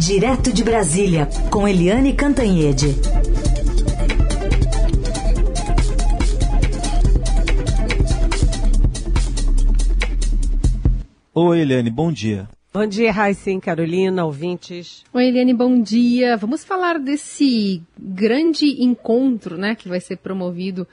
[0.00, 2.86] Direto de Brasília, com Eliane Cantanhede.
[11.34, 12.48] Oi, Eliane, bom dia.
[12.72, 15.04] Bom dia, Raíssen, Carolina, ouvintes.
[15.12, 16.34] Oi, Eliane, bom dia.
[16.38, 20.88] Vamos falar desse grande encontro, né, que vai ser promovido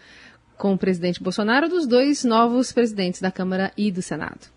[0.58, 4.57] com o presidente Bolsonaro, dos dois novos presidentes da Câmara e do Senado.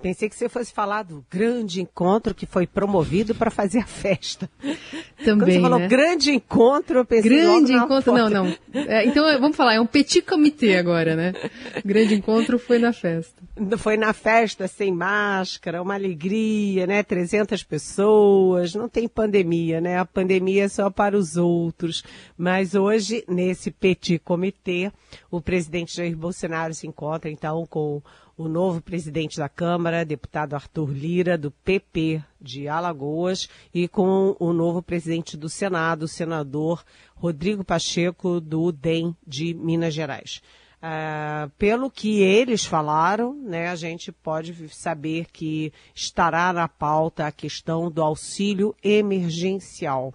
[0.00, 4.50] Pensei que você fosse falar do grande encontro que foi promovido para fazer a festa.
[5.24, 5.38] Também.
[5.38, 5.88] Quando você falou né?
[5.88, 8.18] grande encontro, eu pensei Grande encontro, foto.
[8.18, 8.56] não, não.
[8.74, 11.32] É, então vamos falar, é um petit comité agora, né?
[11.84, 13.42] Grande encontro foi na festa.
[13.78, 17.02] Foi na festa, sem máscara, uma alegria, né?
[17.02, 19.98] 300 pessoas, não tem pandemia, né?
[19.98, 22.04] A pandemia é só para os outros.
[22.36, 24.92] Mas hoje, nesse petit comitê,
[25.30, 28.02] o presidente Jair Bolsonaro se encontra, então, com
[28.36, 34.52] o novo presidente da Câmara, deputado Arthur Lira, do PP de Alagoas, e com o
[34.52, 40.42] novo presidente do Senado, senador Rodrigo Pacheco, do DEM de Minas Gerais.
[40.82, 47.32] Uh, pelo que eles falaram, né, a gente pode saber que estará na pauta a
[47.32, 50.12] questão do auxílio emergencial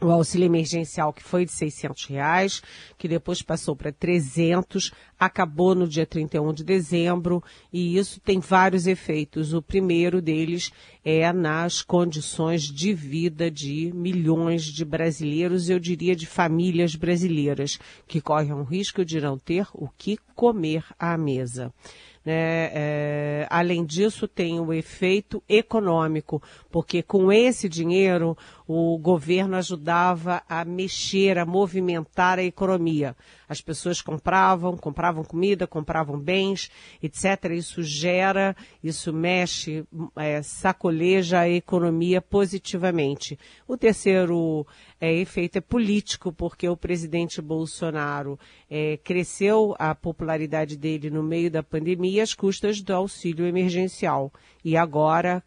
[0.00, 2.62] o auxílio emergencial que foi de 600 reais,
[2.98, 8.86] que depois passou para 300, acabou no dia 31 de dezembro e isso tem vários
[8.86, 9.54] efeitos.
[9.54, 10.70] O primeiro deles
[11.02, 18.20] é nas condições de vida de milhões de brasileiros, eu diria de famílias brasileiras, que
[18.20, 21.72] correm o risco de não ter o que comer à mesa.
[22.26, 22.70] Né?
[22.74, 26.42] É, além disso, tem o efeito econômico,
[26.76, 28.36] porque com esse dinheiro
[28.68, 33.16] o governo ajudava a mexer, a movimentar a economia.
[33.48, 36.70] As pessoas compravam, compravam comida, compravam bens,
[37.02, 37.52] etc.
[37.52, 43.38] Isso gera, isso mexe, é, sacoleja a economia positivamente.
[43.66, 44.66] O terceiro
[45.00, 51.50] é, efeito é político, porque o presidente Bolsonaro é, cresceu a popularidade dele no meio
[51.50, 54.30] da pandemia às custas do auxílio emergencial.
[54.62, 55.42] E agora,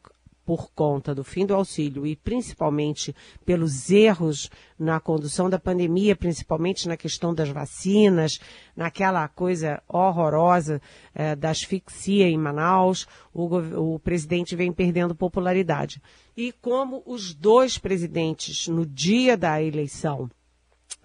[0.50, 3.16] por conta do fim do auxílio e principalmente
[3.46, 4.50] pelos erros
[4.80, 8.40] na condução da pandemia, principalmente na questão das vacinas,
[8.76, 10.82] naquela coisa horrorosa
[11.14, 16.02] eh, da asfixia em Manaus, o, o presidente vem perdendo popularidade.
[16.36, 20.32] E como os dois presidentes, no dia da eleição,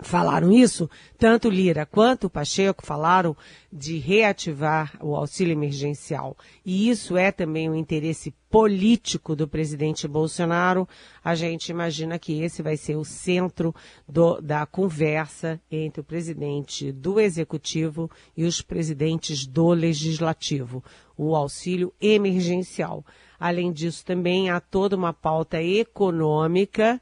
[0.00, 3.36] falaram isso, tanto Lira quanto Pacheco falaram
[3.72, 6.36] de reativar o auxílio emergencial.
[6.64, 10.88] E isso é também um interesse político do presidente Bolsonaro.
[11.22, 13.74] A gente imagina que esse vai ser o centro
[14.08, 20.84] do, da conversa entre o presidente do executivo e os presidentes do legislativo,
[21.16, 23.04] o auxílio emergencial.
[23.38, 27.00] Além disso, também há toda uma pauta econômica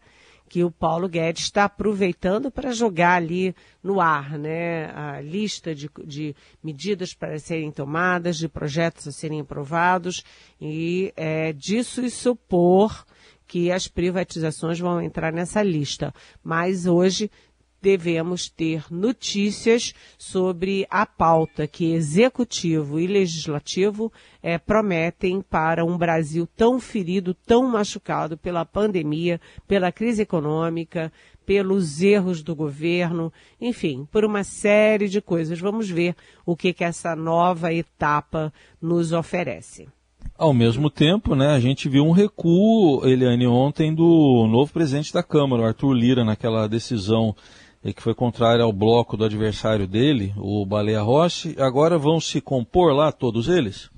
[0.52, 4.84] que o Paulo Guedes está aproveitando para jogar ali no ar, né?
[4.94, 10.22] A lista de, de, medidas para serem tomadas, de projetos a serem aprovados,
[10.60, 13.06] e é, disso e supor
[13.46, 16.12] que as privatizações vão entrar nessa lista.
[16.44, 17.30] Mas hoje
[17.82, 24.12] devemos ter notícias sobre a pauta que executivo e legislativo
[24.42, 31.12] é, prometem para um Brasil tão ferido, tão machucado pela pandemia, pela crise econômica,
[31.44, 35.58] pelos erros do governo, enfim, por uma série de coisas.
[35.58, 36.14] Vamos ver
[36.46, 39.88] o que, que essa nova etapa nos oferece.
[40.38, 45.22] Ao mesmo tempo, né, a gente viu um recuo, Eliane, ontem do novo presidente da
[45.22, 47.34] Câmara, Arthur Lira, naquela decisão
[47.84, 51.56] e que foi contrária ao bloco do adversário dele, o Baleia Rossi.
[51.58, 53.90] Agora vão se compor lá todos eles?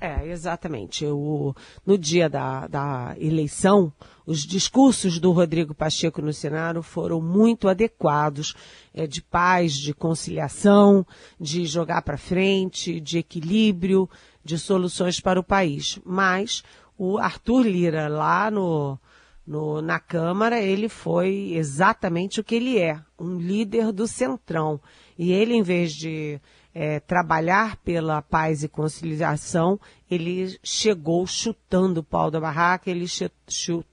[0.00, 1.04] É, exatamente.
[1.06, 1.54] O,
[1.84, 3.92] no dia da, da eleição,
[4.24, 8.54] os discursos do Rodrigo Pacheco no Senado foram muito adequados,
[8.94, 11.04] é, de paz, de conciliação,
[11.40, 14.08] de jogar para frente, de equilíbrio,
[14.44, 15.98] de soluções para o país.
[16.04, 16.62] Mas
[16.96, 18.98] o Arthur Lira, lá no,
[19.48, 24.78] no, na Câmara, ele foi exatamente o que ele é, um líder do Centrão.
[25.18, 26.38] E ele, em vez de
[26.74, 29.80] é, trabalhar pela paz e conciliação,
[30.10, 33.30] ele chegou chutando o pau da barraca, ele che,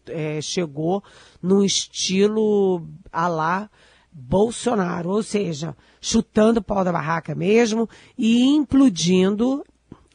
[0.08, 1.02] é, chegou
[1.42, 3.70] num estilo a lá
[4.12, 9.64] Bolsonaro, ou seja, chutando o pau da barraca mesmo e implodindo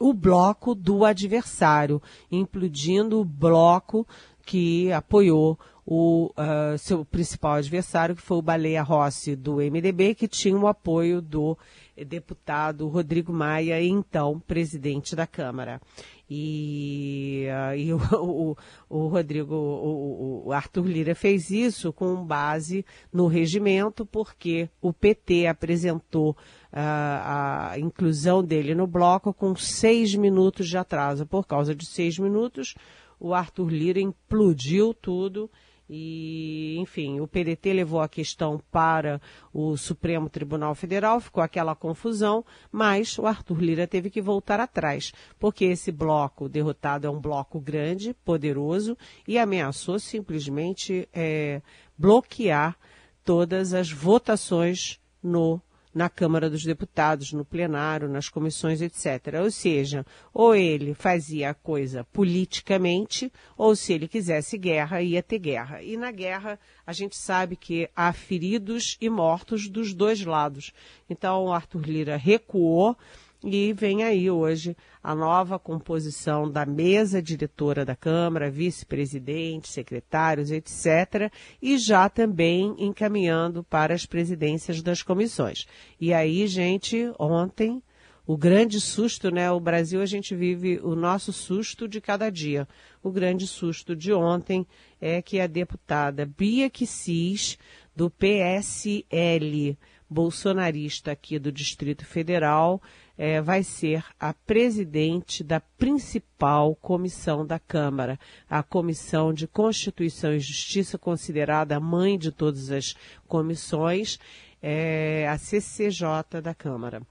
[0.00, 2.00] o bloco do adversário,
[2.32, 4.06] implodindo o bloco
[4.50, 5.56] que apoiou
[5.86, 10.66] o uh, seu principal adversário, que foi o Baleia Rossi do MDB, que tinha o
[10.66, 11.56] apoio do
[12.04, 15.80] deputado Rodrigo Maia, então presidente da Câmara.
[16.28, 18.56] E, uh, e o, o,
[18.88, 25.46] o, Rodrigo, o, o, Arthur Lira fez isso com base no regimento, porque o PT
[25.46, 26.34] apresentou uh,
[26.72, 31.24] a inclusão dele no bloco com seis minutos de atraso.
[31.24, 32.74] Por causa de seis minutos,
[33.20, 35.50] o Arthur Lira implodiu tudo
[35.92, 39.20] e, enfim, o PDT levou a questão para
[39.52, 45.12] o Supremo Tribunal Federal, ficou aquela confusão, mas o Arthur Lira teve que voltar atrás,
[45.36, 48.96] porque esse bloco derrotado é um bloco grande, poderoso,
[49.26, 51.60] e ameaçou simplesmente é,
[51.98, 52.78] bloquear
[53.24, 55.60] todas as votações no
[55.94, 59.40] na Câmara dos Deputados, no plenário, nas comissões, etc.
[59.42, 65.38] Ou seja, ou ele fazia a coisa politicamente, ou se ele quisesse guerra, ia ter
[65.38, 65.82] guerra.
[65.82, 70.72] E na guerra, a gente sabe que há feridos e mortos dos dois lados.
[71.08, 72.96] Então, Arthur Lira recuou
[73.42, 81.32] e vem aí hoje a nova composição da mesa diretora da Câmara, vice-presidente, secretários, etc.,
[81.60, 85.66] e já também encaminhando para as presidências das comissões.
[85.98, 87.82] E aí, gente, ontem,
[88.26, 89.50] o grande susto, né?
[89.50, 92.68] O Brasil, a gente vive o nosso susto de cada dia.
[93.02, 94.66] O grande susto de ontem
[95.00, 97.58] é que a deputada Bia Kicis,
[97.96, 99.76] do PSL,
[100.08, 102.82] bolsonarista aqui do Distrito Federal,
[103.22, 108.18] é, vai ser a presidente da principal comissão da Câmara,
[108.48, 112.94] a Comissão de Constituição e Justiça, considerada a mãe de todas as
[113.28, 114.18] comissões,
[114.62, 117.02] é, a CCJ da Câmara.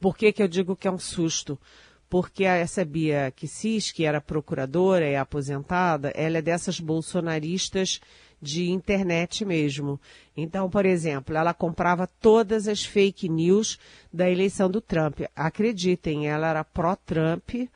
[0.00, 1.58] Por que, que eu digo que é um susto?
[2.08, 8.00] Porque essa Bia Kicis, que era procuradora e aposentada, ela é dessas bolsonaristas
[8.40, 10.00] de internet mesmo.
[10.36, 13.78] Então, por exemplo, ela comprava todas as fake news
[14.12, 15.20] da eleição do Trump.
[15.34, 17.68] Acreditem, ela era pró-Trump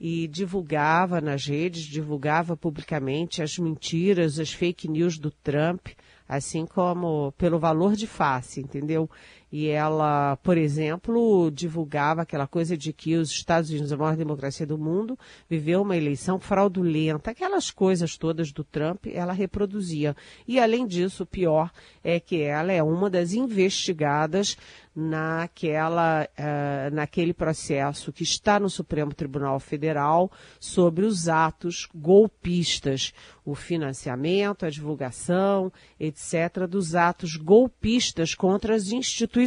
[0.00, 5.88] e divulgava nas redes, divulgava publicamente as mentiras, as fake news do Trump,
[6.28, 9.08] assim como pelo valor de face, entendeu?
[9.56, 14.66] E ela, por exemplo, divulgava aquela coisa de que os Estados Unidos, a maior democracia
[14.66, 15.16] do mundo,
[15.48, 20.16] viveu uma eleição fraudulenta, aquelas coisas todas do Trump, ela reproduzia.
[20.48, 21.70] E além disso, o pior
[22.02, 24.56] é que ela é uma das investigadas
[24.94, 30.30] naquela, uh, naquele processo que está no Supremo Tribunal Federal
[30.60, 33.12] sobre os atos golpistas,
[33.44, 39.43] o financiamento, a divulgação, etc., dos atos golpistas contra as instituições,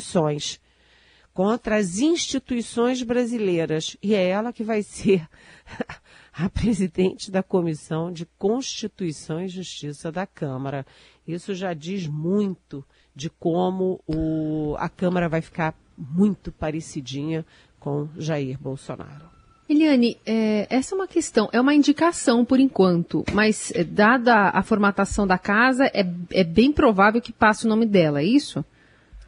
[1.37, 3.95] contra as instituições brasileiras.
[4.01, 5.27] E é ela que vai ser
[6.33, 10.85] a presidente da Comissão de Constituição e Justiça da Câmara.
[11.27, 12.83] Isso já diz muito
[13.15, 17.45] de como o, a Câmara vai ficar muito parecidinha
[17.79, 19.37] com Jair Bolsonaro.
[19.69, 24.63] Eliane, é, essa é uma questão, é uma indicação por enquanto, mas é, dada a
[24.63, 28.63] formatação da casa, é, é bem provável que passe o nome dela, é isso?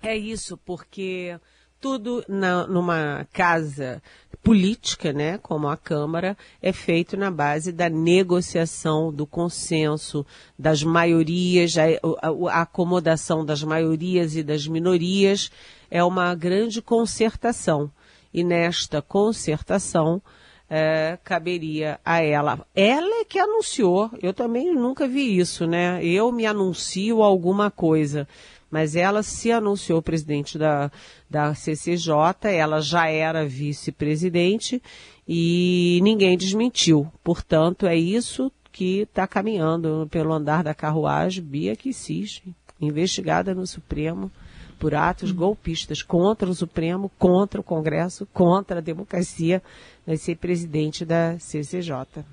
[0.01, 1.37] É isso, porque
[1.79, 4.01] tudo na, numa casa
[4.41, 10.25] política, né, como a Câmara, é feito na base da negociação, do consenso,
[10.57, 11.83] das maiorias, a,
[12.21, 15.51] a, a acomodação das maiorias e das minorias,
[15.91, 17.91] é uma grande concertação.
[18.33, 20.21] E nesta concertação,
[20.69, 22.65] é, caberia a ela.
[22.75, 26.03] Ela é que anunciou, eu também nunca vi isso, né?
[26.05, 28.27] Eu me anuncio alguma coisa
[28.69, 30.91] mas ela se anunciou presidente da,
[31.29, 32.13] da CCJ,
[32.51, 34.81] ela já era vice-presidente
[35.27, 37.11] e ninguém desmentiu.
[37.23, 42.41] Portanto, é isso que está caminhando pelo andar da carruagem, Bia Kicis,
[42.79, 44.31] investigada no Supremo
[44.79, 49.61] por atos golpistas contra o Supremo, contra o Congresso, contra a democracia,
[50.07, 52.23] vai ser presidente da CCJ.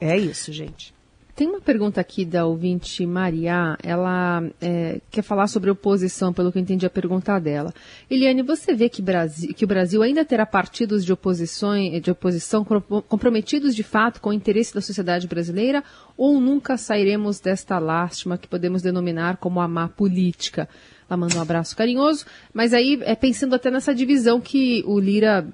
[0.00, 0.95] É isso, gente.
[1.36, 6.56] Tem uma pergunta aqui da ouvinte Maria, ela é, quer falar sobre oposição, pelo que
[6.56, 7.74] eu entendi a pergunta dela.
[8.10, 12.64] Eliane, você vê que, Brasil, que o Brasil ainda terá partidos de, oposição, de oposição
[13.06, 15.84] comprometidos de fato com o interesse da sociedade brasileira
[16.16, 20.66] ou nunca sairemos desta lástima que podemos denominar como a má política?
[21.06, 22.24] Ela manda um abraço carinhoso,
[22.54, 25.46] mas aí é pensando até nessa divisão que o Lira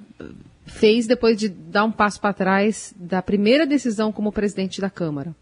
[0.64, 5.34] fez depois de dar um passo para trás da primeira decisão como presidente da Câmara.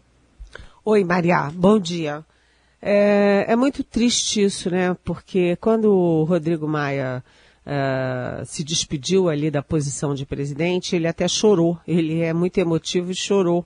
[0.83, 2.25] Oi, Maria, bom dia.
[2.81, 4.97] É, é, muito triste isso, né?
[5.03, 7.23] Porque quando o Rodrigo Maia
[7.63, 11.79] uh, se despediu ali da posição de presidente, ele até chorou.
[11.87, 13.63] Ele é muito emotivo e chorou.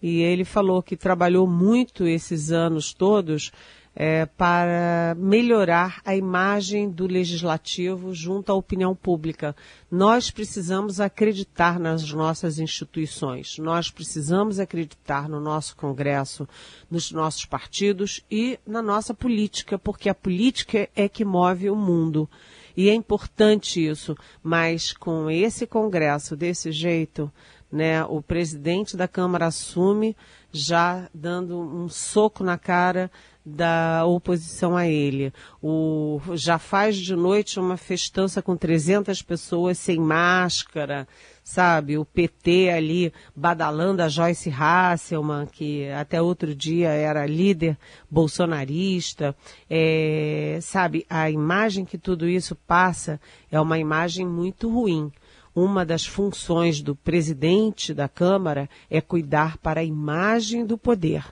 [0.00, 3.50] E ele falou que trabalhou muito esses anos todos
[3.94, 9.54] é, para melhorar a imagem do legislativo junto à opinião pública.
[9.90, 16.48] Nós precisamos acreditar nas nossas instituições, nós precisamos acreditar no nosso Congresso,
[16.90, 22.28] nos nossos partidos e na nossa política, porque a política é que move o mundo.
[22.74, 27.30] E é importante isso, mas com esse Congresso desse jeito,
[27.70, 30.16] né, o presidente da Câmara assume
[30.52, 33.10] já dando um soco na cara
[33.44, 35.32] da oposição a ele.
[35.60, 41.08] O, já faz de noite uma festança com 300 pessoas sem máscara,
[41.42, 41.98] sabe?
[41.98, 47.76] O PT ali badalando a Joyce Hasselman, que até outro dia era líder
[48.10, 49.34] bolsonarista.
[49.68, 53.20] É, sabe, a imagem que tudo isso passa
[53.50, 55.12] é uma imagem muito ruim
[55.54, 61.24] uma das funções do presidente da Câmara é cuidar para a imagem do poder.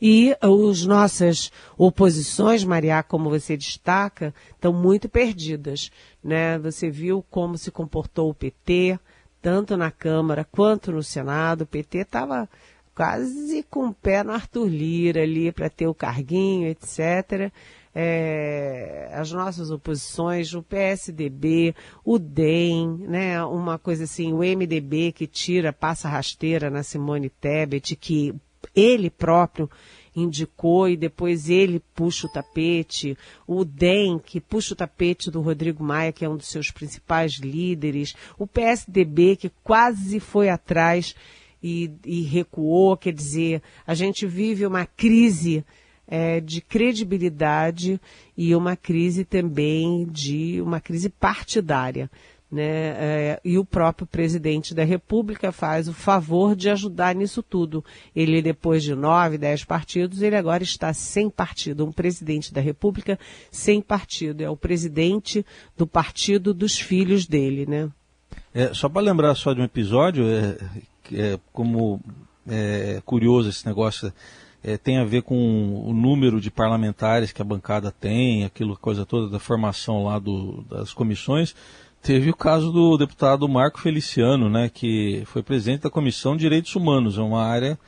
[0.00, 5.90] E as nossas oposições, Maria, como você destaca, estão muito perdidas.
[6.22, 6.58] Né?
[6.58, 8.98] Você viu como se comportou o PT,
[9.42, 11.62] tanto na Câmara quanto no Senado.
[11.62, 12.48] O PT estava
[12.94, 17.50] quase com o pé no Arthur Lira ali para ter o carguinho, etc.
[17.94, 21.74] É, as nossas oposições, o PSDB,
[22.04, 27.94] o DEM, né, uma coisa assim, o MDB que tira, passa rasteira na Simone Tebet,
[27.94, 28.34] que
[28.74, 29.70] ele próprio
[30.16, 35.82] indicou e depois ele puxa o tapete, o DEM, que puxa o tapete do Rodrigo
[35.82, 41.14] Maia, que é um dos seus principais líderes, o PSDB, que quase foi atrás
[41.66, 45.64] e, e recuou, quer dizer, a gente vive uma crise
[46.06, 47.98] é, de credibilidade
[48.36, 52.10] e uma crise também de uma crise partidária.
[52.52, 52.62] Né?
[52.62, 57.82] É, e o próprio presidente da República faz o favor de ajudar nisso tudo.
[58.14, 61.86] Ele, depois de nove, dez partidos, ele agora está sem partido.
[61.86, 63.18] Um presidente da República
[63.50, 64.42] sem partido.
[64.42, 65.44] É o presidente
[65.78, 67.90] do partido dos filhos dele, né?
[68.52, 70.58] É, só para lembrar só de um episódio, é,
[71.12, 72.00] é como
[72.46, 74.12] é curioso esse negócio
[74.62, 79.04] é, tem a ver com o número de parlamentares que a bancada tem, aquilo coisa
[79.04, 81.54] toda da formação lá do, das comissões.
[82.02, 86.74] Teve o caso do deputado Marco Feliciano, né, que foi presidente da Comissão de Direitos
[86.74, 87.78] Humanos, é uma área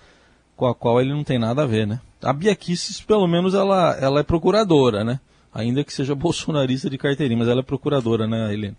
[0.57, 2.01] com a qual ele não tem nada a ver, né?
[2.23, 5.21] A Bia Kicis, pelo menos, ela, ela é procuradora, né?
[5.53, 8.77] Ainda que seja bolsonarista de carteirinha, mas ela é procuradora, né, Helene?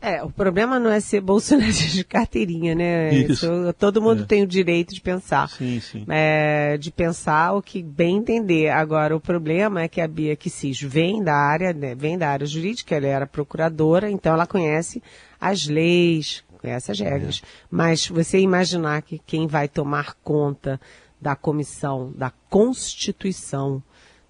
[0.00, 3.12] É, o problema não é ser bolsonarista de carteirinha, né?
[3.12, 3.48] Isso.
[3.78, 4.26] Todo mundo é.
[4.26, 5.48] tem o direito de pensar.
[5.48, 6.04] Sim, sim.
[6.08, 8.68] É, de pensar o que bem entender.
[8.68, 12.46] Agora, o problema é que a Bia Kicis vem da área, né, vem da área
[12.46, 15.02] jurídica, ela era procuradora, então ela conhece
[15.40, 17.42] as leis, conhece as regras.
[17.42, 17.46] É.
[17.68, 20.80] Mas você imaginar que quem vai tomar conta
[21.20, 23.82] da comissão, da Constituição,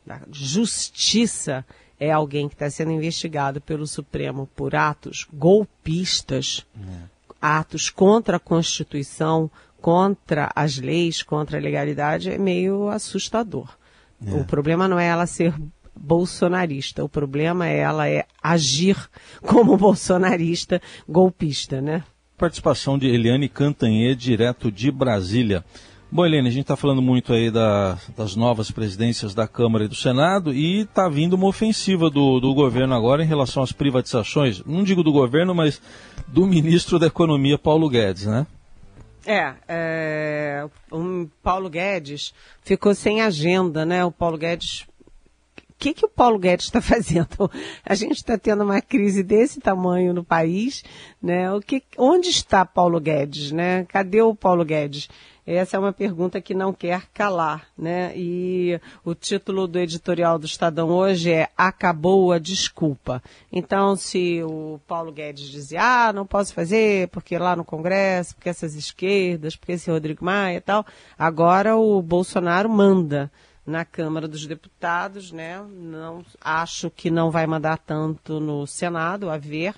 [0.07, 1.65] da Justiça,
[2.01, 7.03] é alguém que está sendo investigado pelo Supremo por atos golpistas, é.
[7.41, 9.51] atos contra a Constituição,
[9.81, 13.77] contra as leis, contra a legalidade, é meio assustador.
[14.25, 14.33] É.
[14.35, 15.55] O problema não é ela ser
[15.95, 18.97] bolsonarista, o problema é ela é agir
[19.43, 22.05] como bolsonarista golpista, né?
[22.37, 25.65] Participação de Eliane Cantanhê, direto de Brasília.
[26.11, 29.89] Bom, Helene, a gente está falando muito aí da, das novas presidências da Câmara e
[29.89, 34.65] do Senado e está vindo uma ofensiva do, do governo agora em relação às privatizações,
[34.65, 35.83] não digo do governo, mas
[36.27, 38.47] do ministro da Economia, Paulo Guedes, né?
[39.27, 44.03] É, é o Paulo Guedes ficou sem agenda, né?
[44.03, 44.87] O Paulo Guedes
[45.59, 47.51] o que, que o Paulo Guedes está fazendo?
[47.85, 50.83] A gente está tendo uma crise desse tamanho no país,
[51.23, 51.53] né?
[51.53, 53.85] O que, onde está Paulo Guedes, né?
[53.85, 55.09] Cadê o Paulo Guedes?
[55.51, 58.13] Essa é uma pergunta que não quer calar, né?
[58.15, 63.23] E o título do editorial do Estadão hoje é Acabou a Desculpa.
[63.51, 68.51] Então, se o Paulo Guedes dizia, ah, não posso fazer porque lá no Congresso, porque
[68.51, 70.85] essas esquerdas, porque esse Rodrigo Maia e tal,
[71.19, 73.33] agora o Bolsonaro manda
[73.67, 75.65] na Câmara dos Deputados, né?
[75.71, 79.75] Não acho que não vai mandar tanto no Senado, a ver,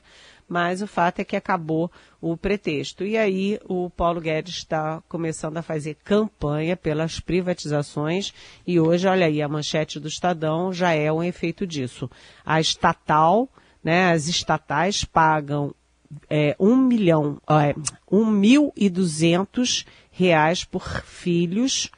[0.50, 1.88] mas o fato é que acabou
[2.20, 3.04] o pretexto.
[3.04, 8.34] E aí o Paulo Guedes está começando a fazer campanha pelas privatizações
[8.66, 12.10] e hoje, olha aí, a manchete do Estadão já é um efeito disso.
[12.44, 13.48] A estatal,
[13.82, 15.72] né, as estatais pagam
[16.28, 17.72] é, um milhão, é,
[18.10, 21.88] um mil e duzentos reais por filhos,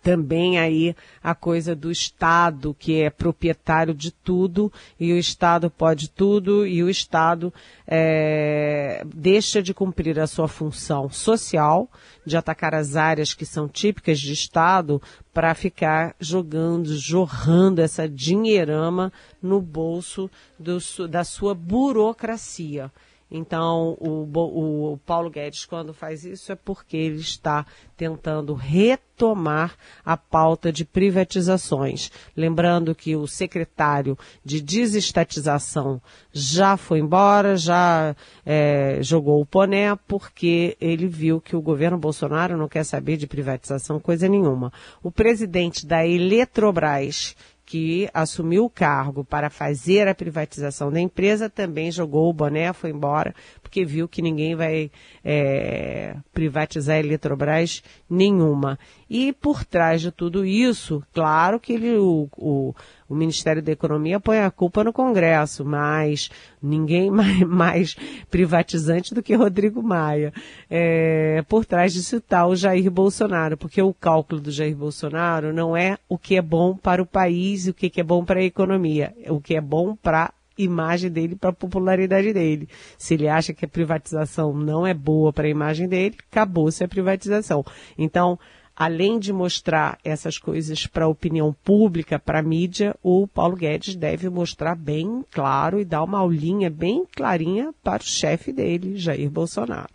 [0.03, 6.11] também aí a coisa do Estado, que é proprietário de tudo, e o Estado pode
[6.11, 7.53] tudo, e o Estado
[7.87, 11.89] é, deixa de cumprir a sua função social,
[12.25, 15.01] de atacar as áreas que são típicas de Estado,
[15.33, 22.91] para ficar jogando, jorrando essa dinheirama no bolso do, da sua burocracia.
[23.37, 29.75] Então, o, o, Paulo Guedes, quando faz isso, é porque ele está tentando retomar
[30.05, 32.13] a pauta de privatizações.
[32.37, 36.01] Lembrando que o secretário de desestatização
[36.33, 38.15] já foi embora, já
[38.47, 43.27] é, jogou o poné, porque ele viu que o governo Bolsonaro não quer saber de
[43.27, 44.73] privatização coisa nenhuma.
[45.03, 47.35] O presidente da Eletrobras,
[47.67, 52.91] que assumiu o cargo para fazer a privatização da empresa também jogou o boné, foi
[52.91, 53.35] embora,
[53.75, 54.89] porque viu que ninguém vai
[55.25, 58.79] é, privatizar a Eletrobras nenhuma.
[59.11, 62.73] E por trás de tudo isso, claro que ele, o, o,
[63.09, 66.31] o Ministério da Economia põe a culpa no Congresso, mas
[66.63, 67.97] ninguém mais, mais
[68.31, 70.33] privatizante do que Rodrigo Maia.
[70.71, 75.77] É, por trás disso está o Jair Bolsonaro, porque o cálculo do Jair Bolsonaro não
[75.77, 78.45] é o que é bom para o país e o que é bom para a
[78.45, 82.69] economia, é o que é bom para imagem dele, para a popularidade dele.
[82.99, 86.89] Se ele acha que a privatização não é boa para a imagem dele, acabou-se a
[86.89, 87.65] privatização.
[87.99, 88.39] Então,
[88.77, 93.95] além de mostrar essas coisas para a opinião pública, para a mídia, o Paulo Guedes
[93.95, 99.31] deve mostrar bem claro e dar uma aulinha bem clarinha para o chefe dele, Jair
[99.31, 99.93] Bolsonaro.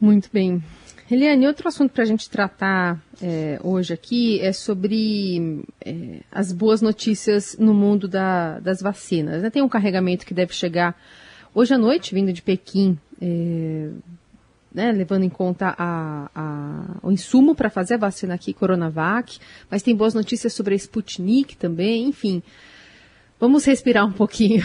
[0.00, 0.62] Muito bem.
[1.10, 6.80] Eliane, outro assunto para a gente tratar é, hoje aqui é sobre é, as boas
[6.80, 9.50] notícias no mundo da, das vacinas.
[9.52, 10.98] Tem um carregamento que deve chegar
[11.54, 13.90] hoje à noite, vindo de Pequim, é,
[14.72, 19.38] né, levando em conta a, a, o insumo para fazer a vacina aqui, Coronavac,
[19.70, 22.42] mas tem boas notícias sobre a Sputnik também, enfim.
[23.38, 24.64] Vamos respirar um pouquinho.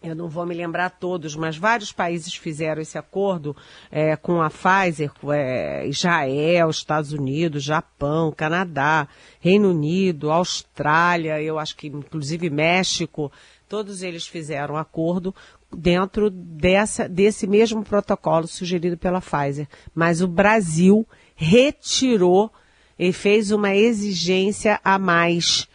[0.00, 3.56] eu não vou me lembrar todos, mas vários países fizeram esse acordo
[3.90, 9.08] é, com a Pfizer, é, Israel, Estados Unidos, Japão, Canadá,
[9.40, 13.32] Reino Unido, Austrália, eu acho que inclusive México,
[13.68, 15.34] todos eles fizeram acordo
[15.76, 19.66] dentro dessa, desse mesmo protocolo sugerido pela Pfizer.
[19.94, 22.50] Mas o Brasil retirou
[22.98, 25.68] e fez uma exigência a mais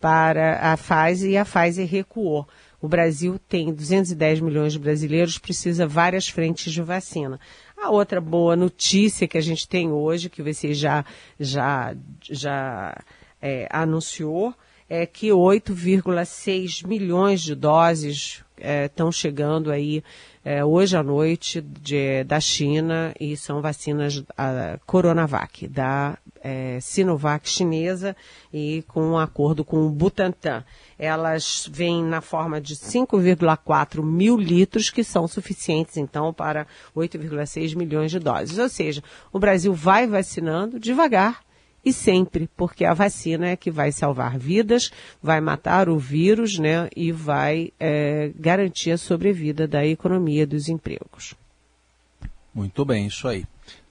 [0.00, 2.46] para a Pfizer e a Pfizer recuou.
[2.80, 7.40] O Brasil tem 210 milhões de brasileiros, precisa várias frentes de vacina.
[7.76, 11.04] A outra boa notícia que a gente tem hoje, que você já,
[11.40, 12.96] já, já
[13.40, 14.54] é, anunciou,
[14.88, 18.44] é que 8,6 milhões de doses
[18.84, 20.02] estão é, chegando aí
[20.44, 27.48] é, hoje à noite de, da China e são vacinas a Coronavac, da é, Sinovac
[27.48, 28.16] chinesa
[28.52, 30.64] e com um acordo com o Butantan.
[30.96, 38.12] Elas vêm na forma de 5,4 mil litros, que são suficientes, então, para 8,6 milhões
[38.12, 38.56] de doses.
[38.56, 41.42] Ou seja, o Brasil vai vacinando devagar,
[41.86, 44.90] e sempre, porque a vacina é que vai salvar vidas,
[45.22, 51.36] vai matar o vírus, né, e vai é, garantir a sobrevida da economia dos empregos.
[52.52, 53.44] Muito bem, isso aí.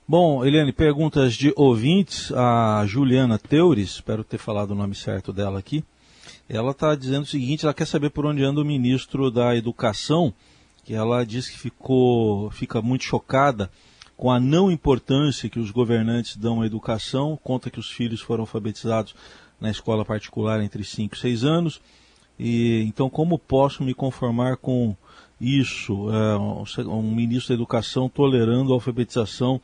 [0.06, 2.34] Bom, Eliane, perguntas de ouvintes.
[2.34, 5.82] A Juliana Teures, espero ter falado o nome certo dela aqui.
[6.50, 10.34] Ela está dizendo o seguinte: ela quer saber por onde anda o ministro da Educação,
[10.84, 13.72] que ela diz que ficou, fica muito chocada
[14.18, 18.44] com a não importância que os governantes dão à educação, conta que os filhos foram
[18.44, 19.16] alfabetizados
[19.60, 21.82] na escola particular entre 5 e 6 anos.
[22.38, 24.96] E então como posso me conformar com
[25.40, 26.08] isso?
[26.12, 26.38] É,
[26.84, 29.60] um ministro da Educação tolerando a alfabetização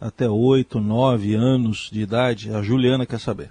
[0.00, 2.52] até 8, 9 anos de idade?
[2.52, 3.50] A Juliana quer saber.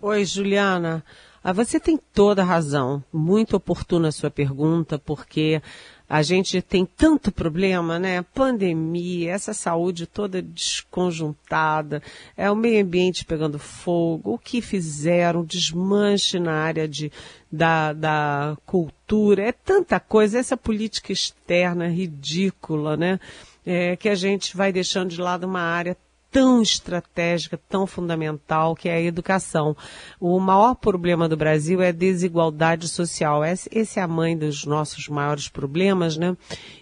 [0.00, 1.04] Oi, Juliana.
[1.42, 3.04] Ah, você tem toda a razão.
[3.12, 5.62] Muito oportuna a sua pergunta, porque
[6.08, 8.22] a gente tem tanto problema, né?
[8.34, 12.00] Pandemia, essa saúde toda desconjuntada,
[12.36, 17.10] é o meio ambiente pegando fogo, o que fizeram, desmanche na área de,
[17.50, 23.18] da, da cultura, é tanta coisa, essa política externa ridícula, né?
[23.64, 25.96] É, que a gente vai deixando de lado uma área
[26.36, 29.74] tão estratégica, tão fundamental, que é a educação.
[30.20, 33.42] O maior problema do Brasil é a desigualdade social.
[33.42, 36.36] Essa é a mãe dos nossos maiores problemas, né?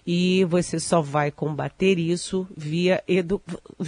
[0.05, 3.40] E você só vai combater isso via edu...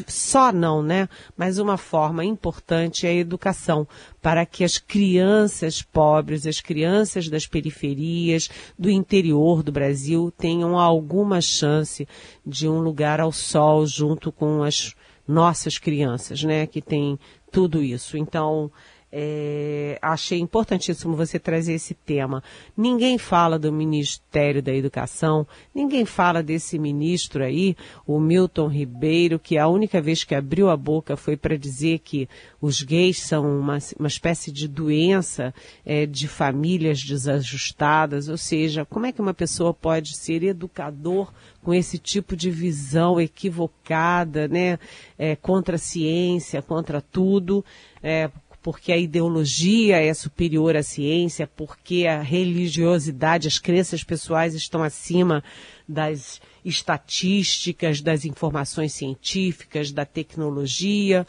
[0.06, 1.08] só não, né?
[1.36, 3.88] Mas uma forma importante é a educação
[4.22, 8.48] para que as crianças pobres, as crianças das periferias,
[8.78, 12.06] do interior do Brasil tenham alguma chance
[12.46, 14.94] de um lugar ao sol junto com as
[15.26, 17.18] nossas crianças, né, que tem
[17.50, 18.16] tudo isso.
[18.16, 18.70] Então,
[19.12, 22.42] é, achei importantíssimo você trazer esse tema.
[22.76, 29.58] Ninguém fala do Ministério da Educação, ninguém fala desse ministro aí, o Milton Ribeiro, que
[29.58, 32.28] a única vez que abriu a boca foi para dizer que
[32.60, 38.28] os gays são uma, uma espécie de doença é, de famílias desajustadas.
[38.28, 43.20] Ou seja, como é que uma pessoa pode ser educador com esse tipo de visão
[43.20, 44.78] equivocada, né,
[45.18, 47.64] é, contra a ciência, contra tudo?
[48.02, 48.30] É,
[48.66, 55.40] porque a ideologia é superior à ciência, porque a religiosidade, as crenças pessoais estão acima
[55.88, 61.24] das estatísticas, das informações científicas, da tecnologia.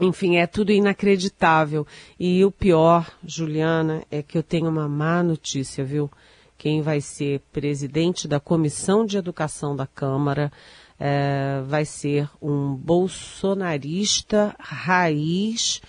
[0.00, 1.86] Enfim, é tudo inacreditável.
[2.18, 6.10] E o pior, Juliana, é que eu tenho uma má notícia, viu?
[6.58, 10.50] Quem vai ser presidente da Comissão de Educação da Câmara
[10.98, 15.80] é, vai ser um bolsonarista raiz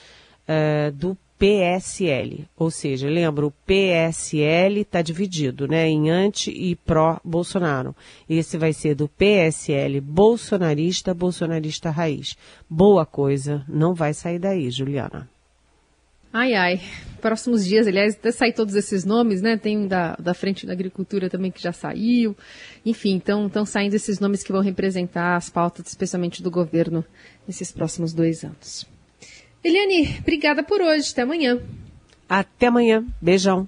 [0.48, 2.46] uh, do PSL.
[2.56, 7.94] Ou seja, lembra, o PSL está dividido né, em anti e pró-Bolsonaro.
[8.30, 12.38] Esse vai ser do PSL bolsonarista, bolsonarista raiz.
[12.70, 15.30] Boa coisa, não vai sair daí, Juliana.
[16.32, 16.82] Ai, ai.
[17.22, 19.56] Próximos dias, aliás, até sair todos esses nomes, né?
[19.56, 22.36] Tem um da, da Frente da Agricultura também que já saiu.
[22.86, 27.06] Enfim, então estão saindo esses nomes que vão representar as pautas, especialmente do governo,
[27.46, 28.93] nesses próximos dois anos.
[29.64, 31.12] Eliane, obrigada por hoje.
[31.12, 31.60] Até amanhã.
[32.28, 33.06] Até amanhã.
[33.22, 33.68] Beijão.